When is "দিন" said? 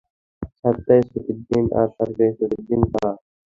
1.47-1.65, 2.69-2.81